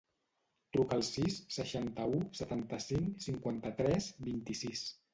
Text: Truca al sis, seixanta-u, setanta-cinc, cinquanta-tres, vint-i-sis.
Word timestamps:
Truca 0.77 0.97
al 0.99 1.05
sis, 1.09 1.37
seixanta-u, 1.59 2.23
setanta-cinc, 2.41 3.15
cinquanta-tres, 3.29 4.13
vint-i-sis. 4.29 4.87